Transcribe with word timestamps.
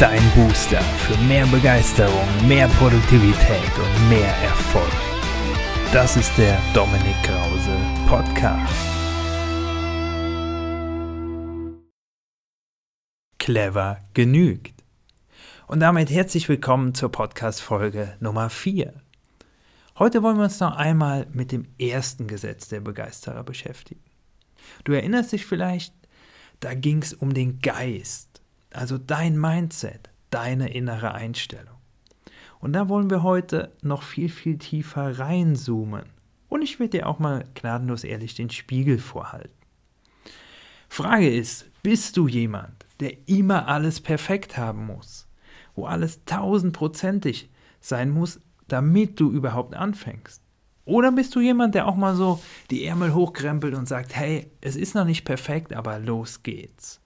Dein 0.00 0.22
Booster 0.34 0.80
für 0.80 1.14
mehr 1.24 1.44
Begeisterung, 1.48 2.26
mehr 2.48 2.68
Produktivität 2.68 3.70
und 3.76 4.08
mehr 4.08 4.34
Erfolg. 4.36 4.90
Das 5.92 6.16
ist 6.16 6.34
der 6.38 6.58
Dominik 6.72 7.22
Krause 7.22 7.76
Podcast. 8.08 8.74
Clever 13.38 13.98
genügt. 14.14 14.82
Und 15.66 15.80
damit 15.80 16.08
herzlich 16.08 16.48
willkommen 16.48 16.94
zur 16.94 17.12
Podcast-Folge 17.12 18.16
Nummer 18.20 18.48
4. 18.48 18.94
Heute 19.98 20.22
wollen 20.22 20.38
wir 20.38 20.44
uns 20.44 20.60
noch 20.60 20.76
einmal 20.76 21.26
mit 21.34 21.52
dem 21.52 21.66
ersten 21.78 22.26
Gesetz 22.26 22.68
der 22.68 22.80
Begeisterer 22.80 23.44
beschäftigen. 23.44 24.00
Du 24.84 24.92
erinnerst 24.92 25.32
dich 25.32 25.44
vielleicht, 25.44 25.92
da 26.60 26.72
ging 26.72 27.02
es 27.02 27.12
um 27.12 27.34
den 27.34 27.58
Geist, 27.58 28.29
also 28.72 28.98
dein 28.98 29.38
Mindset, 29.38 30.10
deine 30.30 30.72
innere 30.72 31.14
Einstellung. 31.14 31.76
Und 32.60 32.74
da 32.74 32.88
wollen 32.88 33.10
wir 33.10 33.22
heute 33.22 33.72
noch 33.82 34.02
viel, 34.02 34.28
viel 34.28 34.58
tiefer 34.58 35.18
reinzoomen. 35.18 36.04
Und 36.48 36.62
ich 36.62 36.78
werde 36.78 36.98
dir 36.98 37.06
auch 37.06 37.18
mal 37.18 37.44
gnadenlos 37.54 38.04
ehrlich 38.04 38.34
den 38.34 38.50
Spiegel 38.50 38.98
vorhalten. 38.98 39.54
Frage 40.88 41.30
ist, 41.30 41.66
bist 41.82 42.16
du 42.16 42.28
jemand, 42.28 42.84
der 42.98 43.28
immer 43.28 43.68
alles 43.68 44.00
perfekt 44.00 44.58
haben 44.58 44.86
muss, 44.86 45.26
wo 45.74 45.86
alles 45.86 46.24
tausendprozentig 46.24 47.48
sein 47.80 48.10
muss, 48.10 48.40
damit 48.68 49.18
du 49.18 49.30
überhaupt 49.30 49.74
anfängst? 49.74 50.42
Oder 50.84 51.12
bist 51.12 51.34
du 51.36 51.40
jemand, 51.40 51.74
der 51.74 51.86
auch 51.86 51.94
mal 51.94 52.16
so 52.16 52.42
die 52.70 52.84
Ärmel 52.84 53.14
hochkrempelt 53.14 53.74
und 53.74 53.86
sagt, 53.86 54.16
hey, 54.16 54.50
es 54.60 54.76
ist 54.76 54.94
noch 54.94 55.04
nicht 55.04 55.24
perfekt, 55.24 55.72
aber 55.72 55.98
los 55.98 56.42
geht's. 56.42 57.00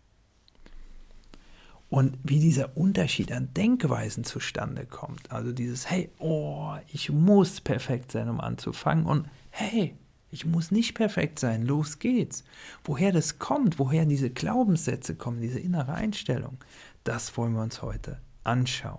Und 1.95 2.19
wie 2.25 2.41
dieser 2.41 2.77
Unterschied 2.77 3.31
an 3.31 3.55
Denkweisen 3.55 4.25
zustande 4.25 4.85
kommt. 4.85 5.31
Also 5.31 5.53
dieses, 5.53 5.89
hey, 5.89 6.11
oh, 6.19 6.75
ich 6.93 7.11
muss 7.11 7.61
perfekt 7.61 8.11
sein, 8.11 8.29
um 8.29 8.41
anzufangen. 8.41 9.07
Und 9.07 9.29
hey, 9.51 9.95
ich 10.33 10.45
muss 10.45 10.73
nicht 10.73 10.97
perfekt 10.97 11.39
sein, 11.39 11.65
los 11.65 12.01
geht's. 12.01 12.43
Woher 12.83 13.13
das 13.13 13.39
kommt, 13.39 13.79
woher 13.79 14.07
diese 14.07 14.29
Glaubenssätze 14.29 15.15
kommen, 15.15 15.41
diese 15.41 15.61
innere 15.61 15.95
Einstellung, 15.95 16.59
das 17.05 17.37
wollen 17.37 17.53
wir 17.53 17.63
uns 17.63 17.81
heute 17.81 18.19
anschauen. 18.43 18.99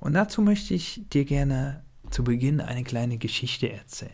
Und 0.00 0.14
dazu 0.14 0.42
möchte 0.42 0.74
ich 0.74 1.02
dir 1.12 1.24
gerne 1.24 1.84
zu 2.10 2.24
Beginn 2.24 2.60
eine 2.60 2.82
kleine 2.82 3.16
Geschichte 3.16 3.70
erzählen. 3.70 4.10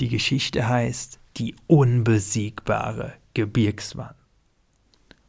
Die 0.00 0.08
Geschichte 0.08 0.68
heißt 0.68 1.20
Die 1.36 1.54
unbesiegbare 1.68 3.12
Gebirgswand. 3.32 4.25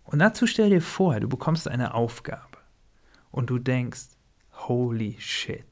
Und 0.08 0.20
dazu 0.20 0.48
stell 0.48 0.70
dir 0.70 0.82
vor, 0.82 1.20
du 1.20 1.28
bekommst 1.28 1.68
eine 1.68 1.94
Aufgabe 1.94 2.58
und 3.30 3.50
du 3.50 3.60
denkst, 3.60 4.08
holy 4.54 5.18
shit, 5.20 5.66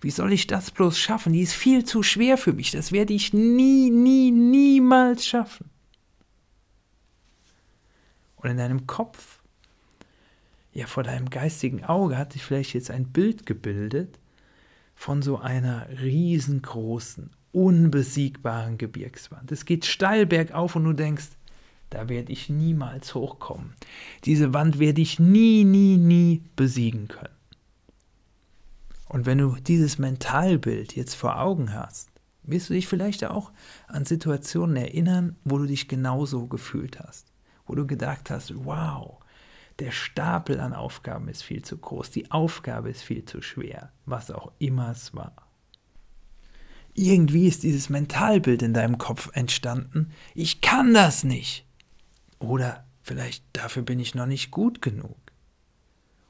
wie 0.00 0.12
soll 0.12 0.32
ich 0.32 0.46
das 0.46 0.70
bloß 0.70 0.96
schaffen? 0.96 1.32
Die 1.32 1.42
ist 1.42 1.54
viel 1.54 1.84
zu 1.84 2.04
schwer 2.04 2.38
für 2.38 2.52
mich, 2.52 2.70
das 2.70 2.92
werde 2.92 3.12
ich 3.12 3.32
nie, 3.32 3.90
nie, 3.90 4.30
niemals 4.30 5.26
schaffen. 5.26 5.70
Und 8.36 8.50
in 8.50 8.58
deinem 8.58 8.86
Kopf, 8.86 9.40
ja 10.72 10.86
vor 10.86 11.02
deinem 11.02 11.28
geistigen 11.28 11.84
Auge 11.84 12.16
hat 12.16 12.34
sich 12.34 12.44
vielleicht 12.44 12.74
jetzt 12.74 12.92
ein 12.92 13.08
Bild 13.08 13.44
gebildet, 13.44 14.20
von 14.94 15.20
so 15.20 15.38
einer 15.38 15.88
riesengroßen, 16.00 17.30
unbesiegbaren 17.50 18.78
Gebirgswand. 18.78 19.50
Es 19.50 19.64
geht 19.64 19.84
steil 19.84 20.26
bergauf 20.26 20.76
und 20.76 20.84
du 20.84 20.92
denkst, 20.92 21.30
da 21.90 22.08
werde 22.08 22.32
ich 22.32 22.48
niemals 22.48 23.14
hochkommen. 23.14 23.74
Diese 24.24 24.52
Wand 24.52 24.78
werde 24.78 25.00
ich 25.00 25.18
nie, 25.18 25.64
nie, 25.64 25.96
nie 25.96 26.42
besiegen 26.56 27.08
können. 27.08 27.34
Und 29.08 29.24
wenn 29.24 29.38
du 29.38 29.56
dieses 29.56 29.98
Mentalbild 29.98 30.94
jetzt 30.94 31.14
vor 31.14 31.40
Augen 31.40 31.72
hast, 31.72 32.10
wirst 32.42 32.68
du 32.68 32.74
dich 32.74 32.86
vielleicht 32.86 33.24
auch 33.24 33.52
an 33.86 34.04
Situationen 34.04 34.76
erinnern, 34.76 35.36
wo 35.44 35.58
du 35.58 35.66
dich 35.66 35.88
genauso 35.88 36.46
gefühlt 36.46 36.98
hast, 37.00 37.32
wo 37.66 37.74
du 37.74 37.86
gedacht 37.86 38.30
hast, 38.30 38.52
wow, 38.64 39.18
der 39.78 39.92
Stapel 39.92 40.60
an 40.60 40.74
Aufgaben 40.74 41.28
ist 41.28 41.42
viel 41.42 41.62
zu 41.62 41.78
groß, 41.78 42.10
die 42.10 42.30
Aufgabe 42.30 42.90
ist 42.90 43.02
viel 43.02 43.24
zu 43.24 43.42
schwer, 43.42 43.92
was 44.06 44.30
auch 44.30 44.52
immer 44.58 44.90
es 44.90 45.14
war. 45.14 45.34
Irgendwie 46.94 47.46
ist 47.46 47.62
dieses 47.62 47.88
Mentalbild 47.88 48.62
in 48.62 48.74
deinem 48.74 48.98
Kopf 48.98 49.30
entstanden, 49.34 50.10
ich 50.34 50.60
kann 50.60 50.92
das 50.92 51.22
nicht. 51.22 51.67
Oder 52.38 52.86
vielleicht 53.02 53.44
dafür 53.52 53.82
bin 53.82 54.00
ich 54.00 54.14
noch 54.14 54.26
nicht 54.26 54.50
gut 54.50 54.82
genug. 54.82 55.16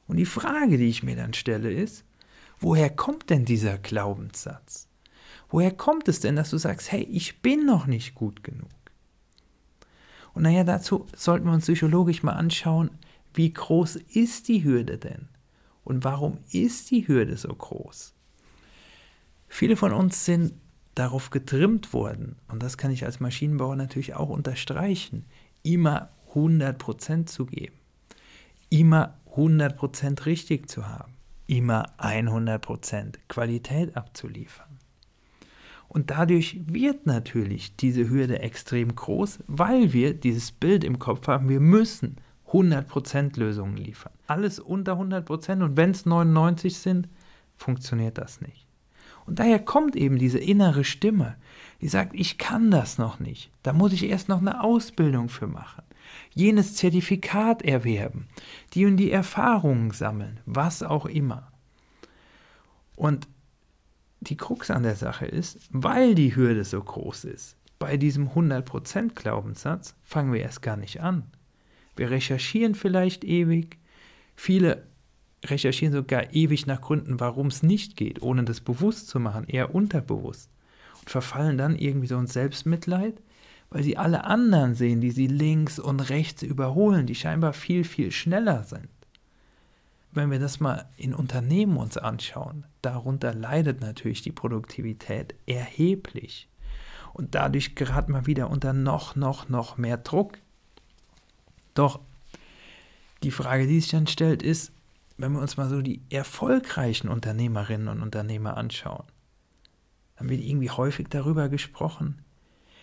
Und 0.07 0.17
die 0.17 0.25
Frage, 0.25 0.77
die 0.77 0.89
ich 0.89 1.03
mir 1.03 1.15
dann 1.15 1.33
stelle, 1.33 1.71
ist, 1.71 2.03
woher 2.59 2.89
kommt 2.89 3.29
denn 3.29 3.45
dieser 3.45 3.77
Glaubenssatz? 3.77 4.87
Woher 5.49 5.71
kommt 5.71 6.07
es 6.07 6.19
denn, 6.19 6.35
dass 6.35 6.49
du 6.49 6.57
sagst, 6.57 6.91
hey, 6.91 7.03
ich 7.03 7.41
bin 7.41 7.65
noch 7.65 7.85
nicht 7.85 8.15
gut 8.15 8.43
genug? 8.43 8.69
Und 10.33 10.43
naja, 10.43 10.63
dazu 10.63 11.07
sollten 11.15 11.45
wir 11.45 11.53
uns 11.53 11.65
psychologisch 11.65 12.23
mal 12.23 12.33
anschauen, 12.33 12.91
wie 13.33 13.51
groß 13.51 13.97
ist 13.97 14.47
die 14.47 14.63
Hürde 14.63 14.97
denn? 14.97 15.27
Und 15.83 16.03
warum 16.03 16.37
ist 16.51 16.91
die 16.91 17.07
Hürde 17.07 17.37
so 17.37 17.49
groß? 17.49 18.13
Viele 19.47 19.75
von 19.75 19.91
uns 19.93 20.25
sind 20.25 20.53
darauf 20.95 21.29
getrimmt 21.29 21.93
worden, 21.93 22.35
und 22.47 22.61
das 22.61 22.77
kann 22.77 22.91
ich 22.91 23.05
als 23.05 23.19
Maschinenbauer 23.19 23.75
natürlich 23.75 24.15
auch 24.15 24.29
unterstreichen, 24.29 25.25
immer 25.63 26.09
100% 26.33 27.25
zu 27.25 27.45
geben, 27.45 27.75
immer 28.69 29.15
100% 29.35 30.25
richtig 30.25 30.69
zu 30.69 30.87
haben, 30.87 31.13
immer 31.47 31.85
100% 31.97 33.15
Qualität 33.27 33.95
abzuliefern. 33.97 34.79
Und 35.87 36.11
dadurch 36.11 36.59
wird 36.67 37.07
natürlich 37.07 37.75
diese 37.75 38.07
Hürde 38.09 38.39
extrem 38.39 38.95
groß, 38.95 39.39
weil 39.47 39.91
wir 39.91 40.13
dieses 40.13 40.51
Bild 40.51 40.83
im 40.83 40.99
Kopf 40.99 41.27
haben, 41.27 41.49
wir 41.49 41.59
müssen 41.59 42.17
100% 42.51 43.39
Lösungen 43.39 43.75
liefern. 43.75 44.13
Alles 44.27 44.59
unter 44.59 44.93
100% 44.93 45.63
und 45.63 45.77
wenn 45.77 45.91
es 45.91 46.05
99 46.05 46.77
sind, 46.77 47.09
funktioniert 47.57 48.19
das 48.19 48.39
nicht. 48.41 48.68
Und 49.29 49.37
daher 49.37 49.59
kommt 49.59 49.95
eben 49.95 50.17
diese 50.17 50.39
innere 50.39 50.83
Stimme, 50.83 51.35
die 51.81 51.87
sagt, 51.87 52.15
ich 52.15 52.39
kann 52.39 52.71
das 52.71 52.97
noch 52.97 53.19
nicht. 53.19 53.51
Da 53.61 53.73
muss 53.73 53.93
ich 53.93 54.09
erst 54.09 54.27
noch 54.27 54.41
eine 54.41 54.63
Ausbildung 54.63 55.29
für 55.29 55.45
machen. 55.45 55.83
Jenes 56.33 56.73
Zertifikat 56.73 57.61
erwerben, 57.61 58.27
die 58.73 58.87
und 58.87 58.97
die 58.97 59.11
Erfahrungen 59.11 59.91
sammeln, 59.91 60.39
was 60.47 60.81
auch 60.81 61.05
immer. 61.05 61.51
Und 62.95 63.27
die 64.21 64.35
Krux 64.35 64.71
an 64.71 64.81
der 64.81 64.95
Sache 64.95 65.27
ist, 65.27 65.59
weil 65.69 66.15
die 66.15 66.35
Hürde 66.35 66.63
so 66.63 66.81
groß 66.81 67.25
ist, 67.25 67.55
bei 67.77 67.97
diesem 67.97 68.29
100% 68.29 69.13
Glaubenssatz 69.13 69.93
fangen 70.01 70.33
wir 70.33 70.41
erst 70.41 70.63
gar 70.63 70.75
nicht 70.75 71.01
an. 71.01 71.21
Wir 71.95 72.09
recherchieren 72.09 72.73
vielleicht 72.73 73.23
ewig. 73.23 73.77
Viele 74.35 74.87
recherchieren 75.45 75.93
sogar 75.93 76.33
ewig 76.33 76.67
nach 76.67 76.81
Gründen, 76.81 77.19
warum 77.19 77.47
es 77.47 77.63
nicht 77.63 77.95
geht, 77.95 78.21
ohne 78.21 78.43
das 78.43 78.61
bewusst 78.61 79.07
zu 79.07 79.19
machen, 79.19 79.45
eher 79.47 79.73
unterbewusst. 79.73 80.49
Und 80.99 81.09
verfallen 81.09 81.57
dann 81.57 81.77
irgendwie 81.77 82.07
so 82.07 82.17
ins 82.17 82.33
Selbstmitleid, 82.33 83.21
weil 83.69 83.83
sie 83.83 83.97
alle 83.97 84.25
anderen 84.25 84.75
sehen, 84.75 84.99
die 84.99 85.11
sie 85.11 85.27
links 85.27 85.79
und 85.79 85.99
rechts 86.09 86.43
überholen, 86.43 87.05
die 87.05 87.15
scheinbar 87.15 87.53
viel, 87.53 87.83
viel 87.83 88.11
schneller 88.11 88.63
sind. 88.63 88.89
Wenn 90.11 90.31
wir 90.31 90.39
das 90.39 90.59
mal 90.59 90.89
in 90.97 91.13
Unternehmen 91.13 91.77
uns 91.77 91.95
anschauen, 91.95 92.65
darunter 92.81 93.33
leidet 93.33 93.79
natürlich 93.79 94.23
die 94.23 94.31
Produktivität 94.31 95.35
erheblich. 95.45 96.47
Und 97.13 97.35
dadurch 97.35 97.75
geraten 97.75 98.13
wir 98.13 98.25
wieder 98.25 98.49
unter 98.49 98.73
noch, 98.73 99.15
noch, 99.15 99.49
noch 99.49 99.77
mehr 99.77 99.97
Druck. 99.97 100.39
Doch 101.75 101.99
die 103.23 103.31
Frage, 103.31 103.67
die 103.67 103.79
sich 103.79 103.91
dann 103.91 104.07
stellt, 104.07 104.41
ist, 104.41 104.71
wenn 105.19 105.33
wir 105.33 105.41
uns 105.41 105.57
mal 105.57 105.69
so 105.69 105.81
die 105.81 106.01
erfolgreichen 106.09 107.09
Unternehmerinnen 107.09 107.89
und 107.89 108.01
Unternehmer 108.01 108.55
anschauen, 108.55 109.03
dann 110.15 110.29
wird 110.29 110.41
irgendwie 110.41 110.69
häufig 110.69 111.07
darüber 111.09 111.49
gesprochen, 111.49 112.23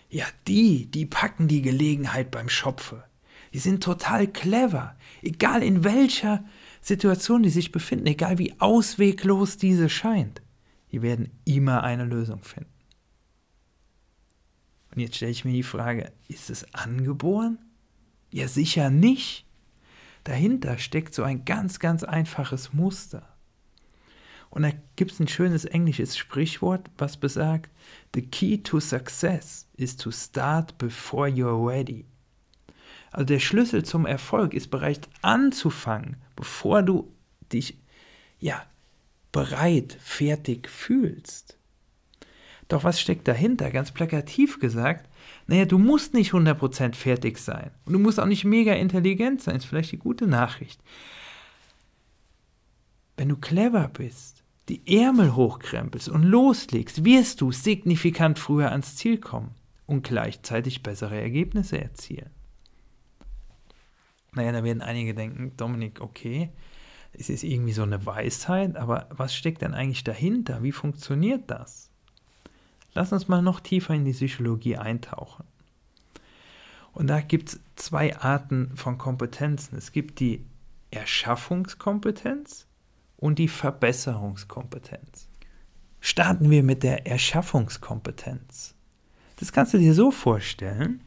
ja, 0.09 0.25
die, 0.47 0.85
die 0.85 1.07
packen 1.07 1.47
die 1.47 1.63
Gelegenheit 1.63 2.29
beim 2.29 2.47
Schopfe. 2.47 3.03
Die 3.53 3.59
sind 3.59 3.83
total 3.83 4.27
clever, 4.27 4.95
egal 5.23 5.63
in 5.63 5.83
welcher 5.83 6.45
Situation 6.79 7.41
die 7.41 7.49
sich 7.49 7.71
befinden, 7.71 8.05
egal 8.05 8.37
wie 8.37 8.53
ausweglos 8.59 9.57
diese 9.57 9.89
scheint. 9.89 10.43
Die 10.91 11.01
werden 11.01 11.31
immer 11.43 11.83
eine 11.83 12.05
Lösung 12.05 12.43
finden. 12.43 12.69
Und 14.91 15.01
jetzt 15.01 15.15
stelle 15.15 15.31
ich 15.31 15.43
mir 15.43 15.53
die 15.53 15.63
Frage, 15.63 16.11
ist 16.27 16.51
es 16.51 16.71
angeboren? 16.75 17.57
Ja, 18.31 18.47
sicher 18.47 18.91
nicht. 18.91 19.46
Dahinter 20.27 20.77
steckt 20.77 21.13
so 21.13 21.23
ein 21.23 21.45
ganz, 21.45 21.79
ganz 21.79 22.03
einfaches 22.03 22.73
Muster. 22.73 23.25
Und 24.49 24.63
da 24.63 24.71
gibt 24.97 25.13
es 25.13 25.21
ein 25.21 25.29
schönes 25.29 25.63
englisches 25.63 26.17
Sprichwort, 26.17 26.89
was 26.97 27.15
besagt, 27.15 27.71
The 28.13 28.23
key 28.23 28.57
to 28.57 28.81
success 28.81 29.69
is 29.77 29.95
to 29.95 30.11
start 30.11 30.77
before 30.77 31.29
you're 31.29 31.65
ready. 31.65 32.03
Also 33.11 33.23
der 33.23 33.39
Schlüssel 33.39 33.85
zum 33.85 34.05
Erfolg 34.05 34.53
ist 34.53 34.69
bereits 34.69 35.07
anzufangen, 35.21 36.17
bevor 36.35 36.83
du 36.83 37.09
dich 37.53 37.77
ja 38.37 38.65
bereit, 39.31 39.97
fertig 40.01 40.67
fühlst. 40.67 41.57
Doch 42.67 42.83
was 42.83 42.99
steckt 42.99 43.29
dahinter? 43.29 43.71
Ganz 43.71 43.93
plakativ 43.93 44.59
gesagt, 44.59 45.09
naja, 45.47 45.65
du 45.65 45.77
musst 45.77 46.13
nicht 46.13 46.31
100% 46.31 46.93
fertig 46.93 47.37
sein. 47.37 47.71
Und 47.85 47.93
du 47.93 47.99
musst 47.99 48.19
auch 48.19 48.25
nicht 48.25 48.43
mega 48.43 48.73
intelligent 48.73 49.41
sein, 49.41 49.55
ist 49.55 49.65
vielleicht 49.65 49.91
die 49.91 49.97
gute 49.97 50.27
Nachricht. 50.27 50.81
Wenn 53.15 53.29
du 53.29 53.37
clever 53.37 53.87
bist, 53.87 54.43
die 54.69 54.99
Ärmel 54.99 55.35
hochkrempelst 55.35 56.09
und 56.09 56.23
loslegst, 56.23 57.05
wirst 57.05 57.41
du 57.41 57.51
signifikant 57.51 58.37
früher 58.37 58.71
ans 58.71 58.95
Ziel 58.97 59.17
kommen 59.17 59.55
und 59.85 60.03
gleichzeitig 60.03 60.83
bessere 60.83 61.19
Ergebnisse 61.19 61.81
erzielen. 61.81 62.29
Naja, 64.33 64.51
da 64.51 64.63
werden 64.63 64.81
einige 64.81 65.15
denken, 65.15 65.55
Dominik, 65.57 66.01
okay, 66.01 66.51
es 67.13 67.29
ist 67.29 67.43
irgendwie 67.43 67.73
so 67.73 67.83
eine 67.83 68.05
Weisheit, 68.05 68.75
aber 68.75 69.07
was 69.09 69.33
steckt 69.33 69.61
denn 69.61 69.73
eigentlich 69.73 70.03
dahinter? 70.03 70.61
Wie 70.61 70.73
funktioniert 70.73 71.49
das? 71.49 71.89
Lass 72.97 73.13
uns 73.13 73.27
mal 73.27 73.43
noch 73.43 73.59
tiefer 73.59 73.93
in 73.93 74.05
die 74.05 74.11
Psychologie 74.11 74.75
eintauchen. 74.75 75.45
Und 76.93 77.05
da 77.05 77.21
gibt 77.21 77.49
es 77.49 77.59
zwei 77.75 78.17
Arten 78.17 78.75
von 78.75 78.97
Kompetenzen. 78.97 79.77
Es 79.77 79.91
gibt 79.91 80.19
die 80.19 80.43
Erschaffungskompetenz 80.89 82.65
und 83.15 83.37
die 83.37 83.49
Verbesserungskompetenz. 83.49 85.29
Starten 85.99 86.49
wir 86.49 86.63
mit 86.63 86.81
der 86.81 87.05
Erschaffungskompetenz. 87.05 88.73
Das 89.35 89.51
kannst 89.51 89.75
du 89.75 89.77
dir 89.77 89.93
so 89.93 90.09
vorstellen, 90.09 91.03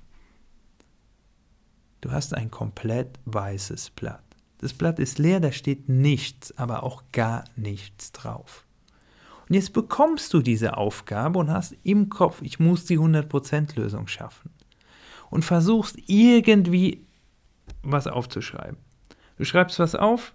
du 2.02 2.12
hast 2.12 2.34
ein 2.34 2.52
komplett 2.52 3.18
weißes 3.24 3.90
Blatt. 3.90 4.22
Das 4.58 4.74
Blatt 4.74 5.00
ist 5.00 5.18
leer, 5.18 5.40
da 5.40 5.50
steht 5.50 5.88
nichts, 5.88 6.56
aber 6.56 6.84
auch 6.84 7.02
gar 7.10 7.46
nichts 7.56 8.12
drauf. 8.12 8.64
Und 9.50 9.56
jetzt 9.56 9.72
bekommst 9.72 10.32
du 10.32 10.42
diese 10.42 10.76
Aufgabe 10.76 11.40
und 11.40 11.50
hast 11.50 11.74
im 11.82 12.08
Kopf, 12.08 12.40
ich 12.40 12.60
muss 12.60 12.84
die 12.84 13.00
100% 13.00 13.74
Lösung 13.74 14.06
schaffen. 14.06 14.52
Und 15.28 15.44
versuchst 15.44 15.98
irgendwie 16.06 17.04
was 17.82 18.06
aufzuschreiben. 18.06 18.76
Du 19.38 19.44
schreibst 19.44 19.80
was 19.80 19.96
auf, 19.96 20.34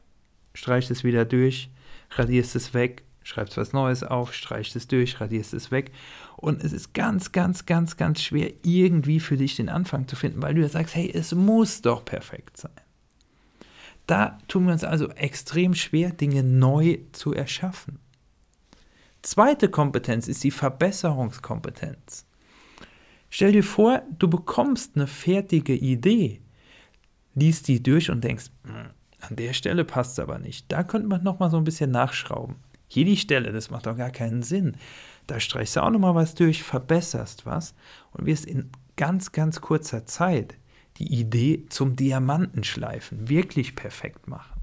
streichst 0.53 0.91
es 0.91 1.05
wieder 1.05 1.23
durch, 1.23 1.69
radierst 2.11 2.57
es 2.57 2.73
weg, 2.73 3.03
schreibst 3.23 3.55
was 3.55 3.71
Neues 3.71 4.03
auf, 4.03 4.33
streichst 4.33 4.75
es 4.75 4.89
durch, 4.89 5.21
radierst 5.21 5.53
es 5.53 5.71
weg. 5.71 5.93
Und 6.35 6.61
es 6.61 6.73
ist 6.73 6.93
ganz, 6.93 7.31
ganz, 7.31 7.65
ganz, 7.65 7.95
ganz 7.95 8.21
schwer, 8.21 8.51
irgendwie 8.63 9.21
für 9.21 9.37
dich 9.37 9.55
den 9.55 9.69
Anfang 9.69 10.09
zu 10.09 10.17
finden, 10.17 10.41
weil 10.41 10.55
du 10.55 10.61
ja 10.61 10.67
sagst, 10.67 10.93
hey, 10.93 11.09
es 11.09 11.33
muss 11.33 11.81
doch 11.81 12.03
perfekt 12.03 12.57
sein. 12.57 12.73
Da 14.07 14.39
tun 14.49 14.65
wir 14.65 14.73
uns 14.73 14.83
also 14.83 15.07
extrem 15.11 15.73
schwer, 15.73 16.09
Dinge 16.09 16.43
neu 16.43 16.97
zu 17.13 17.33
erschaffen. 17.33 17.99
Zweite 19.25 19.69
Kompetenz 19.69 20.27
ist 20.27 20.43
die 20.43 20.51
Verbesserungskompetenz. 20.51 22.27
Stell 23.31 23.53
dir 23.53 23.63
vor, 23.63 24.03
du 24.19 24.29
bekommst 24.29 24.95
eine 24.95 25.07
fertige 25.07 25.73
Idee, 25.73 26.41
liest 27.33 27.67
die 27.67 27.81
durch 27.81 28.11
und 28.11 28.23
denkst, 28.23 28.51
hm, 28.65 28.91
an 29.21 29.35
der 29.35 29.53
Stelle 29.53 29.83
passt 29.83 30.11
es 30.11 30.19
aber 30.19 30.37
nicht. 30.37 30.71
Da 30.71 30.83
könnte 30.83 31.07
man 31.07 31.23
nochmal 31.23 31.49
so 31.49 31.57
ein 31.57 31.63
bisschen 31.63 31.89
nachschrauben. 31.89 32.57
Hier 32.87 33.03
die 33.03 33.17
Stelle, 33.17 33.51
das 33.51 33.71
macht 33.71 33.87
doch 33.87 33.97
gar 33.97 34.11
keinen 34.11 34.43
Sinn. 34.43 34.77
Da 35.25 35.39
streichst 35.39 35.75
du 35.75 35.81
auch 35.81 35.89
nochmal 35.89 36.13
was 36.13 36.35
durch, 36.35 36.61
verbesserst 36.61 37.47
was 37.47 37.73
und 38.11 38.27
wirst 38.27 38.45
in 38.45 38.69
ganz, 38.95 39.31
ganz 39.31 39.59
kurzer 39.59 40.05
Zeit 40.05 40.55
die 40.97 41.11
Idee 41.19 41.65
zum 41.69 41.95
Diamantenschleifen 41.95 43.27
wirklich 43.27 43.75
perfekt 43.75 44.27
machen. 44.27 44.61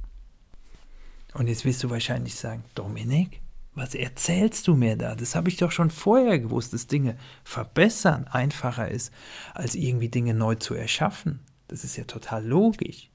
Und 1.34 1.48
jetzt 1.48 1.64
wirst 1.64 1.82
du 1.82 1.90
wahrscheinlich 1.90 2.36
sagen, 2.36 2.62
Dominik, 2.76 3.41
was 3.74 3.94
erzählst 3.94 4.68
du 4.68 4.74
mir 4.74 4.96
da? 4.96 5.14
Das 5.14 5.34
habe 5.34 5.48
ich 5.48 5.56
doch 5.56 5.70
schon 5.70 5.90
vorher 5.90 6.38
gewusst, 6.38 6.72
dass 6.74 6.86
Dinge 6.86 7.16
verbessern 7.42 8.26
einfacher 8.28 8.88
ist, 8.90 9.12
als 9.54 9.74
irgendwie 9.74 10.08
Dinge 10.08 10.34
neu 10.34 10.56
zu 10.56 10.74
erschaffen. 10.74 11.40
Das 11.68 11.84
ist 11.84 11.96
ja 11.96 12.04
total 12.04 12.46
logisch. 12.46 13.10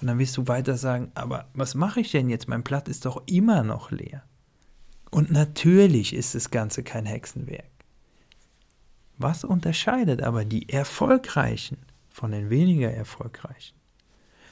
Und 0.00 0.08
dann 0.08 0.18
wirst 0.18 0.36
du 0.36 0.46
weiter 0.46 0.76
sagen, 0.76 1.10
aber 1.14 1.48
was 1.54 1.74
mache 1.74 2.00
ich 2.00 2.10
denn 2.10 2.28
jetzt? 2.28 2.48
Mein 2.48 2.62
Blatt 2.62 2.88
ist 2.88 3.06
doch 3.06 3.22
immer 3.26 3.62
noch 3.62 3.90
leer. 3.90 4.22
Und 5.10 5.30
natürlich 5.30 6.12
ist 6.12 6.34
das 6.34 6.50
Ganze 6.50 6.82
kein 6.82 7.06
Hexenwerk. 7.06 7.70
Was 9.16 9.44
unterscheidet 9.44 10.22
aber 10.22 10.44
die 10.44 10.68
Erfolgreichen 10.68 11.78
von 12.10 12.32
den 12.32 12.50
weniger 12.50 12.90
Erfolgreichen? 12.90 13.76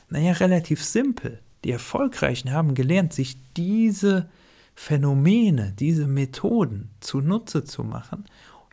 Naja, 0.08 0.32
relativ 0.32 0.82
simpel. 0.82 1.40
Die 1.64 1.70
Erfolgreichen 1.70 2.50
haben 2.52 2.74
gelernt, 2.74 3.12
sich 3.12 3.36
diese 3.54 4.30
Phänomene, 4.74 5.72
diese 5.72 6.06
Methoden 6.06 6.90
zunutze 7.00 7.64
zu 7.64 7.84
machen, 7.84 8.24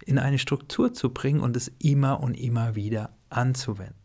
in 0.06 0.18
eine 0.18 0.39
Struktur 0.39 0.94
zu 0.94 1.13
bringen 1.13 1.42
und 1.42 1.56
es 1.56 1.68
immer 1.80 2.19
und 2.19 2.33
immer 2.33 2.75
wieder 2.75 3.15
anzuwenden. 3.30 3.95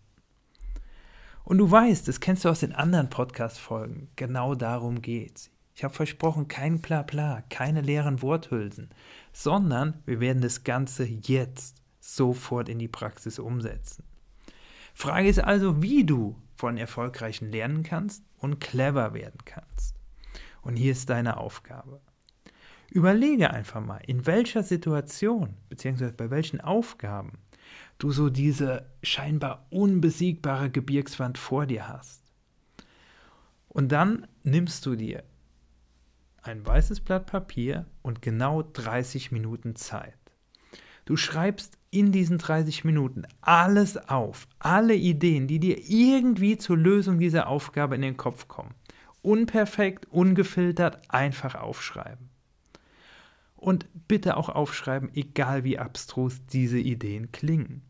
Und 1.44 1.58
du 1.58 1.70
weißt, 1.70 2.06
das 2.08 2.20
kennst 2.20 2.44
du 2.44 2.48
aus 2.48 2.60
den 2.60 2.72
anderen 2.72 3.08
Podcast-Folgen, 3.08 4.08
genau 4.16 4.54
darum 4.54 5.00
geht's. 5.00 5.50
Ich 5.74 5.84
habe 5.84 5.94
versprochen, 5.94 6.48
kein 6.48 6.80
Blabla, 6.80 7.42
keine 7.50 7.82
leeren 7.82 8.22
Worthülsen, 8.22 8.90
sondern 9.32 10.02
wir 10.06 10.20
werden 10.20 10.42
das 10.42 10.64
Ganze 10.64 11.04
jetzt 11.04 11.82
sofort 12.00 12.68
in 12.68 12.78
die 12.78 12.88
Praxis 12.88 13.38
umsetzen. 13.38 14.04
Frage 14.94 15.28
ist 15.28 15.38
also, 15.38 15.82
wie 15.82 16.04
du 16.04 16.36
von 16.56 16.78
Erfolgreichen 16.78 17.50
lernen 17.50 17.82
kannst 17.82 18.24
und 18.38 18.58
clever 18.58 19.12
werden 19.12 19.40
kannst. 19.44 19.95
Und 20.66 20.74
hier 20.74 20.90
ist 20.90 21.10
deine 21.10 21.36
Aufgabe. 21.36 22.00
Überlege 22.90 23.52
einfach 23.52 23.80
mal, 23.80 24.00
in 24.04 24.26
welcher 24.26 24.64
Situation 24.64 25.54
bzw. 25.68 26.10
bei 26.10 26.28
welchen 26.30 26.60
Aufgaben 26.60 27.38
du 27.98 28.10
so 28.10 28.30
diese 28.30 28.90
scheinbar 29.00 29.64
unbesiegbare 29.70 30.68
Gebirgswand 30.70 31.38
vor 31.38 31.66
dir 31.66 31.86
hast. 31.86 32.20
Und 33.68 33.92
dann 33.92 34.26
nimmst 34.42 34.84
du 34.86 34.96
dir 34.96 35.22
ein 36.42 36.66
weißes 36.66 36.98
Blatt 36.98 37.26
Papier 37.26 37.86
und 38.02 38.20
genau 38.20 38.62
30 38.62 39.30
Minuten 39.30 39.76
Zeit. 39.76 40.18
Du 41.04 41.16
schreibst 41.16 41.78
in 41.92 42.10
diesen 42.10 42.38
30 42.38 42.84
Minuten 42.84 43.22
alles 43.40 43.96
auf, 44.08 44.48
alle 44.58 44.96
Ideen, 44.96 45.46
die 45.46 45.60
dir 45.60 45.78
irgendwie 45.88 46.58
zur 46.58 46.76
Lösung 46.76 47.20
dieser 47.20 47.46
Aufgabe 47.46 47.94
in 47.94 48.02
den 48.02 48.16
Kopf 48.16 48.48
kommen. 48.48 48.74
Unperfekt, 49.26 50.06
ungefiltert, 50.12 51.10
einfach 51.10 51.56
aufschreiben. 51.56 52.28
Und 53.56 53.88
bitte 54.06 54.36
auch 54.36 54.48
aufschreiben, 54.48 55.10
egal 55.14 55.64
wie 55.64 55.80
abstrus 55.80 56.46
diese 56.46 56.78
Ideen 56.78 57.32
klingen. 57.32 57.82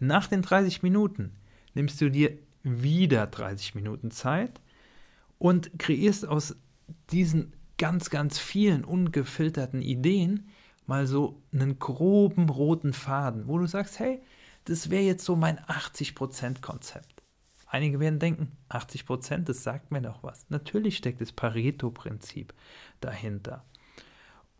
Nach 0.00 0.26
den 0.26 0.42
30 0.42 0.82
Minuten 0.82 1.36
nimmst 1.74 2.00
du 2.00 2.10
dir 2.10 2.36
wieder 2.64 3.28
30 3.28 3.76
Minuten 3.76 4.10
Zeit 4.10 4.60
und 5.38 5.78
kreierst 5.78 6.26
aus 6.26 6.56
diesen 7.12 7.52
ganz, 7.78 8.10
ganz 8.10 8.40
vielen 8.40 8.84
ungefilterten 8.84 9.80
Ideen 9.80 10.48
mal 10.86 11.06
so 11.06 11.40
einen 11.52 11.78
groben 11.78 12.48
roten 12.48 12.94
Faden, 12.94 13.46
wo 13.46 13.58
du 13.58 13.66
sagst, 13.66 14.00
hey, 14.00 14.20
das 14.64 14.90
wäre 14.90 15.04
jetzt 15.04 15.24
so 15.24 15.36
mein 15.36 15.60
80%-Konzept. 15.60 17.13
Einige 17.66 18.00
werden 18.00 18.18
denken, 18.18 18.52
80%, 18.68 19.44
das 19.44 19.62
sagt 19.62 19.90
mir 19.90 20.02
doch 20.02 20.22
was. 20.22 20.46
Natürlich 20.48 20.96
steckt 20.96 21.20
das 21.20 21.32
Pareto-Prinzip 21.32 22.54
dahinter. 23.00 23.64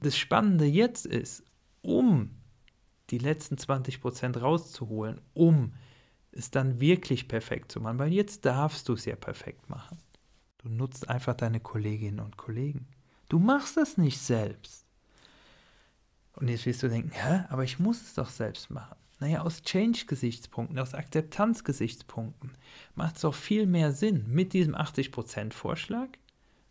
Das 0.01 0.17
Spannende 0.17 0.65
jetzt 0.65 1.07
ist, 1.07 1.45
um 1.83 2.31
die 3.11 3.19
letzten 3.19 3.57
20% 3.57 4.39
rauszuholen, 4.39 5.21
um 5.35 5.75
es 6.33 6.51
dann 6.51 6.81
wirklich 6.81 7.29
perfekt 7.29 7.71
zu 7.71 7.81
machen, 7.81 7.99
weil 7.99 8.13
jetzt 8.13 8.45
darfst 8.45 8.89
du 8.89 8.95
es 8.95 9.05
ja 9.05 9.17
perfekt 9.17 9.69
machen. 9.71 9.99
Du 10.59 10.69
nutzt 10.69 11.09
einfach 11.09 11.35
deine 11.35 11.61
Kolleginnen 11.61 12.21
und 12.21 12.37
Kollegen. 12.37 12.89
Du 13.29 13.39
machst 13.39 13.77
es 13.77 13.99
nicht 13.99 14.19
selbst. 14.19 14.87
Und 16.33 16.49
jetzt 16.49 16.67
wirst 16.67 16.83
du 16.83 16.89
denken, 16.89 17.13
hä, 17.13 17.45
aber 17.49 17.65
ich 17.65 17.79
muss 17.79 18.01
es 18.03 18.15
doch 18.15 18.31
selbst 18.31 18.71
machen. 18.71 18.97
Naja, 19.25 19.41
aus 19.41 19.63
Change-Gesichtspunkten, 19.63 20.79
aus 20.79 20.93
Akzeptanz-Gesichtspunkten 20.93 22.51
macht 22.95 23.15
es 23.15 23.23
doch 23.23 23.35
viel 23.35 23.65
mehr 23.65 23.93
Sinn 23.93 24.27
mit 24.29 24.53
diesem 24.53 24.75
80%-Vorschlag. 24.75 26.09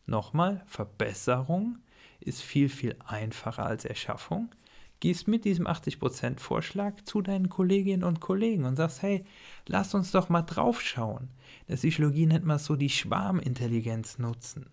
Nochmal, 0.05 0.63
Verbesserung 0.67 1.79
ist 2.19 2.43
viel, 2.43 2.69
viel 2.69 2.95
einfacher 3.07 3.65
als 3.65 3.85
Erschaffung 3.85 4.51
gehst 4.99 5.27
mit 5.27 5.45
diesem 5.45 5.65
80% 5.65 6.39
Vorschlag 6.39 7.01
zu 7.05 7.23
deinen 7.23 7.49
Kolleginnen 7.49 8.03
und 8.03 8.19
Kollegen 8.19 8.65
und 8.65 8.75
sagst, 8.75 9.01
hey, 9.01 9.25
lass 9.67 9.95
uns 9.95 10.11
doch 10.11 10.29
mal 10.29 10.43
draufschauen. 10.43 11.29
Der 11.67 11.77
Psychologie 11.77 12.27
nennt 12.27 12.45
man 12.45 12.57
es 12.57 12.65
so 12.65 12.75
die 12.75 12.89
Schwarmintelligenz 12.89 14.19
nutzen. 14.19 14.69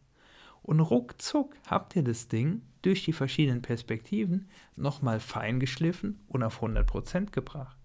Und 0.62 0.80
ruckzuck 0.80 1.54
habt 1.66 1.96
ihr 1.96 2.02
das 2.02 2.28
Ding 2.28 2.62
durch 2.82 3.04
die 3.04 3.12
verschiedenen 3.12 3.62
Perspektiven 3.62 4.48
nochmal 4.76 5.20
fein 5.20 5.60
geschliffen 5.60 6.20
und 6.28 6.42
auf 6.42 6.62
100% 6.62 7.30
gebracht. 7.30 7.76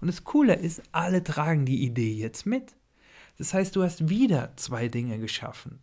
Und 0.00 0.08
das 0.08 0.24
Coole 0.24 0.54
ist, 0.54 0.82
alle 0.92 1.22
tragen 1.22 1.64
die 1.64 1.84
Idee 1.84 2.12
jetzt 2.12 2.44
mit. 2.44 2.74
Das 3.38 3.54
heißt, 3.54 3.76
du 3.76 3.82
hast 3.82 4.08
wieder 4.08 4.52
zwei 4.56 4.88
Dinge 4.88 5.18
geschaffen. 5.18 5.80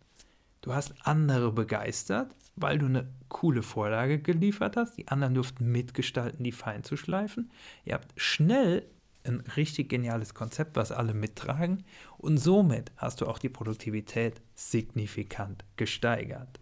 Du 0.60 0.74
hast 0.74 0.94
andere 1.06 1.52
begeistert, 1.52 2.34
weil 2.54 2.78
du 2.78 2.86
eine 2.86 3.08
coole 3.28 3.62
Vorlage 3.62 4.18
geliefert 4.18 4.76
hast. 4.76 4.98
Die 4.98 5.08
anderen 5.08 5.34
durften 5.34 5.72
mitgestalten, 5.72 6.44
die 6.44 6.52
fein 6.52 6.84
zu 6.84 6.96
schleifen. 6.96 7.50
Ihr 7.84 7.94
habt 7.94 8.12
schnell 8.20 8.86
ein 9.30 9.40
richtig 9.56 9.88
geniales 9.88 10.34
Konzept, 10.34 10.76
was 10.76 10.92
alle 10.92 11.14
mittragen. 11.14 11.84
Und 12.18 12.38
somit 12.38 12.92
hast 12.96 13.20
du 13.20 13.26
auch 13.26 13.38
die 13.38 13.48
Produktivität 13.48 14.40
signifikant 14.54 15.64
gesteigert. 15.76 16.60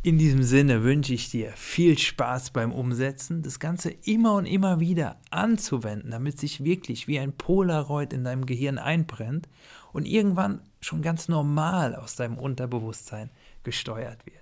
In 0.00 0.16
diesem 0.16 0.44
Sinne 0.44 0.84
wünsche 0.84 1.12
ich 1.12 1.28
dir 1.28 1.50
viel 1.56 1.98
Spaß 1.98 2.52
beim 2.52 2.72
Umsetzen, 2.72 3.42
das 3.42 3.58
Ganze 3.58 3.90
immer 3.90 4.34
und 4.34 4.46
immer 4.46 4.78
wieder 4.78 5.20
anzuwenden, 5.30 6.12
damit 6.12 6.38
sich 6.38 6.62
wirklich 6.62 7.08
wie 7.08 7.18
ein 7.18 7.32
Polaroid 7.32 8.12
in 8.12 8.22
deinem 8.22 8.46
Gehirn 8.46 8.78
einbrennt 8.78 9.48
und 9.92 10.06
irgendwann 10.06 10.62
schon 10.80 11.02
ganz 11.02 11.26
normal 11.26 11.96
aus 11.96 12.14
deinem 12.14 12.38
Unterbewusstsein 12.38 13.30
gesteuert 13.64 14.24
wird. 14.24 14.36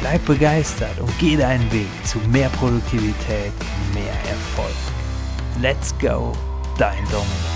Bleib 0.00 0.24
begeistert 0.26 0.98
und 1.00 1.12
geh 1.18 1.36
deinen 1.36 1.70
Weg 1.72 1.88
zu 2.04 2.18
mehr 2.28 2.48
Produktivität 2.50 3.52
mehr 3.94 4.12
Erfolg. 4.28 4.93
Let's 5.60 5.92
go, 6.00 6.32
dein 6.78 7.04
Dominik. 7.10 7.53